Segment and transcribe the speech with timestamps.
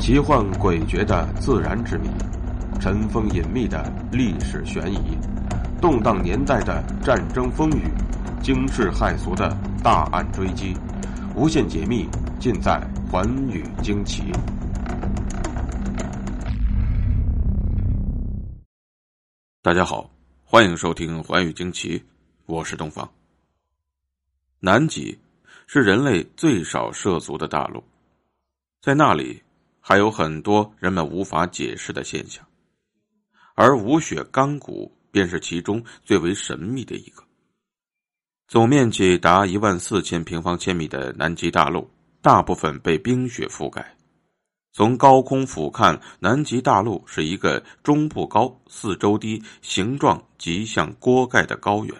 [0.00, 2.08] 奇幻诡谲的自然之谜，
[2.80, 5.18] 尘封隐秘的历史悬疑，
[5.78, 7.82] 动荡年代的战争风雨，
[8.42, 9.54] 惊世骇俗的
[9.84, 10.74] 大案追击，
[11.36, 12.08] 无限解密
[12.40, 14.22] 尽在《寰宇惊奇》。
[19.60, 20.10] 大家好，
[20.44, 21.98] 欢迎收听《寰宇惊奇》，
[22.46, 23.08] 我是东方。
[24.60, 25.18] 南极
[25.66, 27.84] 是人类最少涉足的大陆，
[28.80, 29.42] 在那里。
[29.90, 32.46] 还有很多人们无法解释的现象，
[33.56, 37.24] 而无血干骨便是其中最为神秘的一个。
[38.46, 41.90] 总面积达一万四千平方千米的南极大陆，
[42.22, 43.96] 大部分被冰雪覆盖。
[44.72, 51.92] 从高空俯瞰，南极大陆是一个中部高、四周低、形状极像锅盖的高原。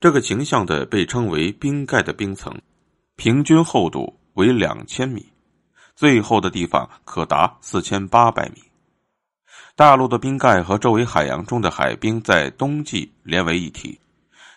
[0.00, 2.58] 这个形象的被称为冰盖的冰层，
[3.16, 5.30] 平均厚度为两千米。
[6.00, 8.62] 最厚的地方可达四千八百米。
[9.76, 14.00] 大陆的冰盖和周围海洋中的海冰在冬季连为一体，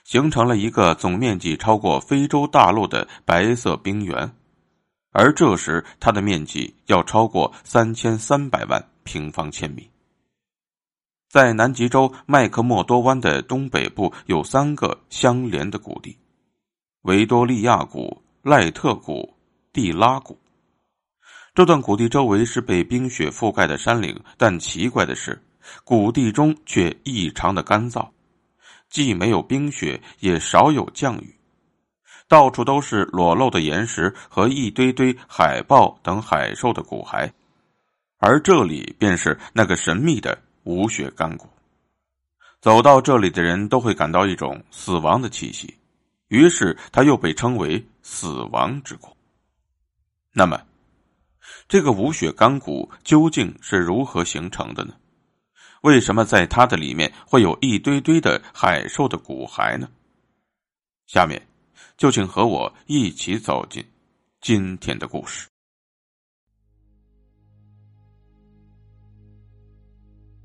[0.06, 4.34] 形成了一个总面积超过非洲大陆的白色冰原，
[5.12, 9.90] 而这时它的面积要超过三千三百万平方千米。
[11.30, 16.18] 在南极洲麦克默多湾的东北部有三个相连的谷地：
[17.02, 19.34] 维多利亚谷、赖特谷、
[19.74, 20.40] 蒂拉谷。
[21.56, 25.40] 这段谷地周围是被冰雪覆盖的山岭，但奇怪的是，
[25.84, 28.10] 谷地中却异常的干燥，
[28.90, 31.36] 既没有冰雪，也少有降雨，
[32.28, 37.32] 到处都是裸露的岩石和一堆堆海豹等海兽的骨骸，
[38.18, 41.48] 而这里便是那个神秘的无血干谷。
[42.62, 45.78] 走到这里的人都会感到一种死亡的气息，
[46.30, 49.16] 于是它又被称为“死亡之谷”。
[50.34, 50.60] 那么。
[51.68, 54.94] 这个无血干骨究竟是如何形成的呢？
[55.82, 59.90] 为什么在它的里面会有一堆堆的海兽的骨骸呢？
[61.08, 61.42] 下面
[61.98, 63.86] 就请和我一起走进
[64.42, 65.48] 今天的故事。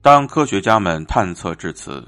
[0.00, 2.06] 当科学家们探测至此，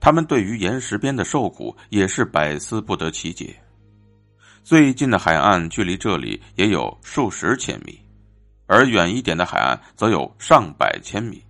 [0.00, 3.58] 他们对于岩石边的兽骨也是百思不得其解。
[4.62, 7.98] 最近的海岸距离这里也有数十千米。
[8.68, 11.42] 而远一点的海岸则有上百千米。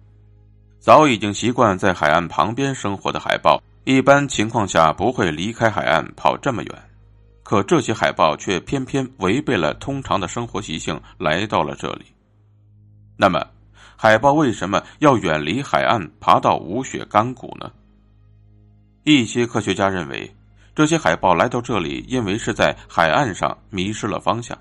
[0.78, 6.82] 早已经习惯在海岸旁边生活的海豹，一般情况下不会离开海岸跑这么远。
[7.42, 12.06] 可这些海豹却偏偏违背了通常的生活习性，来到了这里。
[13.16, 13.44] 那么，
[13.96, 17.72] 海豹为什么要远离海岸，爬到无雪干谷呢？
[19.02, 20.30] 一些科学家认为，
[20.74, 24.56] 这些海豹来到这里，因为是在海岸上迷失了方向。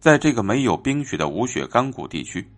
[0.00, 2.48] 在这个没有冰雪的无雪干谷地区，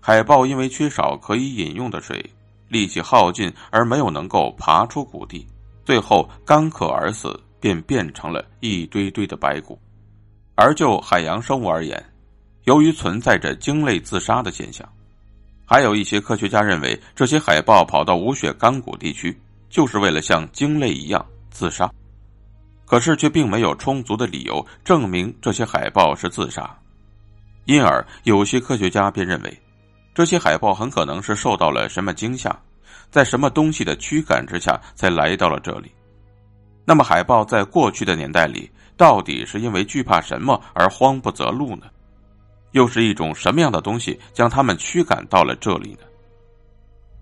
[0.00, 2.22] 海豹因为缺少可以饮用的水，
[2.68, 5.46] 力气耗尽而没有能够爬出谷地，
[5.82, 9.78] 最后干渴而死，便变成了一堆堆的白骨。
[10.54, 12.04] 而就海洋生物而言，
[12.64, 14.86] 由于存在着鲸类自杀的现象，
[15.64, 19.34] 还有一些科学家认为这些海豹跑到无雪干谷地区
[19.70, 21.90] 就是为了像鲸类一样自杀，
[22.84, 26.76] 可是却并没有充足的理由证明这些海豹是自杀。
[27.70, 29.62] 因而，有些科学家便认为，
[30.12, 32.60] 这些海豹很可能是受到了什么惊吓，
[33.12, 35.92] 在什么东西的驱赶之下才来到了这里。
[36.84, 41.86] 那么，海豹在过去的年代里，到底是因为惧怕什么而慌不择路呢？
[42.72, 46.00] 又是一种什么样的东西将它们驱赶到了这里呢？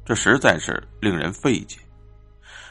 [0.03, 1.77] 这实在是令人费解。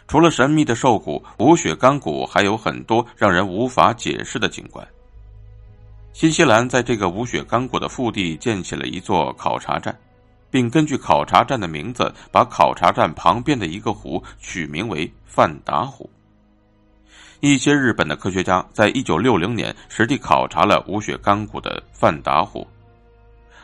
[0.07, 4.83] 除了神秘的兽骨、无血干骨，还有很多让人无法解释的景观。
[6.17, 9.95] 新西兰在这个无雪干谷的腹地建起了一座考察站，
[10.49, 16.09] 并根据考察站的名字，把考察站旁边的一个湖取名为范达湖。
[17.39, 22.65] 一些日本的科学家在一九六零年实地考察了无雪干谷的范达湖，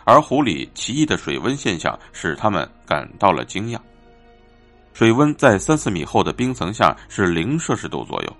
[0.03, 3.79] 而湖里奇异的水温现象使他们感到了惊讶。
[4.93, 8.37] 水温在三四米厚的冰层下是零摄氏度左右。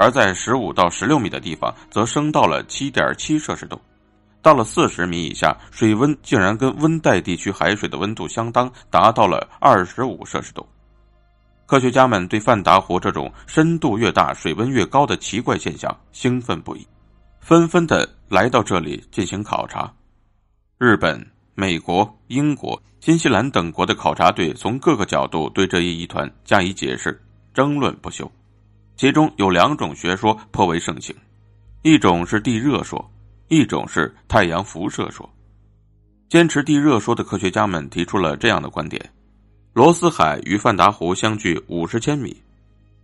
[0.00, 3.78] 而在十五到十六米的地方，则升到了七点七摄氏度，
[4.40, 10.66] 到了四十米以下，水温竟然跟温带地区海水的温度相当，达到了二十五摄氏度。
[11.66, 16.86] 科学家们对范达湖这种深度越大、水温越高的奇怪现象兴奋不已，
[17.40, 19.92] 纷纷的来到这里进行考察。
[20.78, 27.20] 日本、美国、英国、新西兰等国的考察队从各个角度对这一疑团加以解释，
[27.52, 28.32] 争论不休。
[29.00, 31.16] 其中有两种学说颇为盛行，
[31.80, 33.02] 一种是地热说，
[33.48, 35.26] 一种是太阳辐射说。
[36.28, 39.02] 坚持地热说的科学家们提出了这样的观点：
[39.72, 42.42] 罗斯海与范达湖相距五十千米，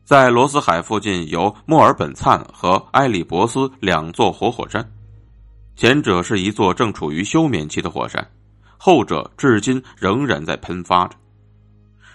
[0.04, 4.86] 在罗斯海附近有墨尔本灿和埃里伯斯两座活火山，
[5.76, 8.30] 前者是一座正处于休眠期的火山，
[8.76, 11.16] 后者至今仍然在喷发着。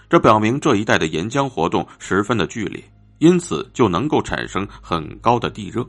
[0.08, 2.80] 这表明这一带的岩浆活动十分的剧烈，
[3.22, 5.88] 因此就能够产生很高的地热。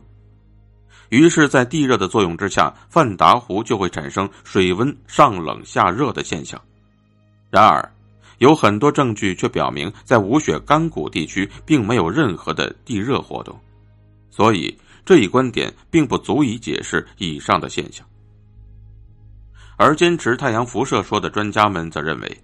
[1.09, 6.61] 于是，在地热的作用之下，范达湖就会产生水温上冷下热的现象。
[7.49, 7.91] 然而，
[8.37, 13.59] 有很多证据却表明，在无雪干谷地区并没有任何的地热活动，
[14.29, 18.05] 所以这一观点并不足以解释以上的现象。
[19.75, 22.43] 而坚持太阳辐射说的专家们则认为，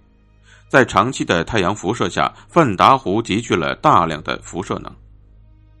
[0.70, 4.96] 在长期的太阳辐射下，范达湖集聚了大量的辐射能。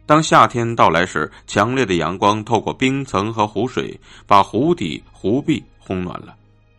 [0.04, 3.96] 当夏天到来时，强烈的阳光透过冰层和湖水，
[4.26, 6.34] 把湖底、湖壁烘暖了。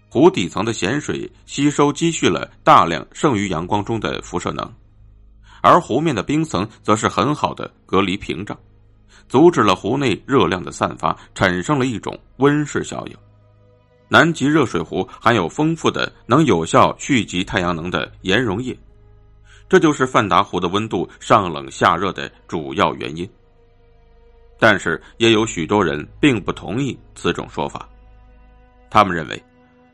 [0.09, 4.69] 湖底层的咸水吸收积蓄了大量剩余阳光中的辐射能，
[5.61, 8.59] 而湖面的冰层则是很好的隔离屏障，
[9.29, 13.15] 阻止了湖内热量的散发，产生了一种温室效应。
[14.13, 18.77] 南极热水壶含有丰富的能有效蓄积太阳能的岩溶液。
[19.69, 23.25] 这就是范达湖的温度上冷下热的主要原因。
[24.59, 27.87] 但是，也有许多人并不同意此种说法。
[28.89, 29.41] 他们认为，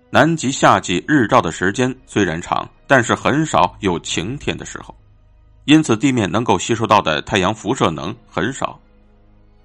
[0.10, 4.98] 南极夏季日照的时间虽然长，但是很少有晴天的时候，
[5.66, 8.80] 因此地面能够吸收到的太阳辐射能很少。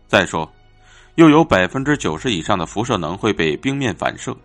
[0.07, 0.47] 再说，
[1.17, 4.37] 又有百分之九十以上的辐射能会被冰面反射。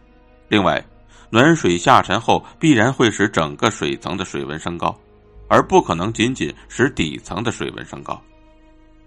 [0.47, 0.83] 另外，
[1.29, 4.97] 暖水下沉后必然会使整个水层的水温升高。
[5.49, 8.21] 而不可能仅仅使底层的水温升高，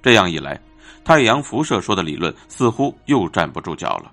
[0.02, 0.58] 这样一来，
[1.04, 4.10] 太阳辐射说的理论似乎又站不住脚了。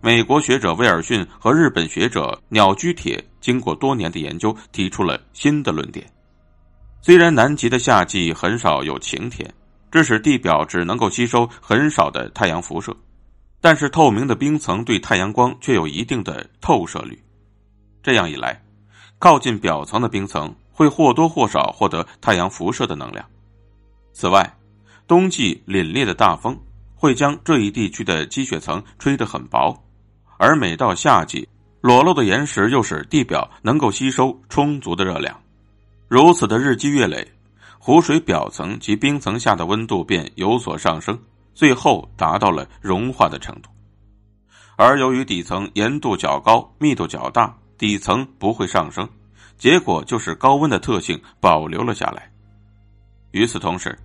[0.00, 6.06] 美国学者威尔逊和日本学者鸟居铁经过多年的研究，提出了新的论点：
[7.02, 9.52] 虽然南极的夏季很少有晴天，
[9.90, 12.96] 致使地表只能够吸收很少的太阳辐射，
[13.60, 17.22] 但是透明的冰层对太阳光却有一定的透射率。
[18.02, 18.62] 这样一来，
[19.18, 20.54] 靠近表层的冰层。
[20.78, 23.24] 会或多或少获得太阳辐射的能量。
[24.12, 24.58] 此外，
[25.06, 26.54] 冬季凛冽的大风
[26.94, 29.74] 会将这一地区的积雪层吹得很薄，
[30.36, 31.48] 而每到夏季，
[31.80, 35.34] 裸露的岩石又使地表能够吸收充足的热量。
[36.08, 37.26] 如此的日积月累，
[37.86, 41.16] 湖水表层及冰层下的温度便有所上升，
[41.54, 43.70] 最后达到了融化的程度。
[44.74, 49.08] 而由于底层盐度较高、密度较大，底层不会上升。
[49.56, 52.28] 结果就是高温的特性保留了下来。
[53.30, 53.96] 与此同时，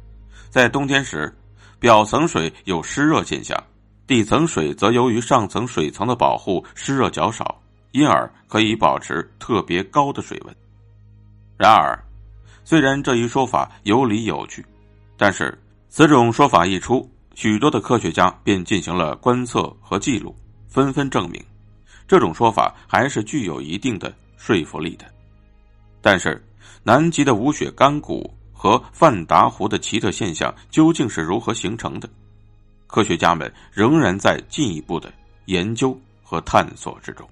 [0.51, 1.35] 在冬天时，
[1.79, 3.59] 表层水有湿热现象，
[4.05, 7.59] 底层水则由于上层水层的保护，湿热较少，
[7.93, 10.55] 因而可以保持特别高的水温。
[11.57, 11.97] 然而，
[12.63, 14.65] 虽然这一说法有理有据，
[15.17, 15.57] 但是
[15.89, 20.35] 此种说法一出，许多的科学家便进行了观测和记录，
[20.67, 21.43] 纷纷证明，
[22.07, 25.05] 这种说法还是具有一定的说服力的。
[26.01, 26.43] 但是，
[26.83, 32.09] 南极的无雪干谷和范达湖的奇特现象究竟是如何形成的？
[32.87, 35.11] 科学家们仍然在进一步的
[35.45, 37.27] 研究和探索之中。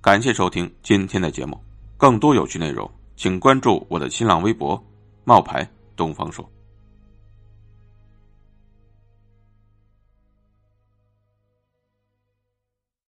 [0.00, 1.58] 感谢收听今天的节目，
[1.96, 4.82] 更多有趣内容，请关注我的新浪微博
[5.24, 6.48] “冒牌东方说”。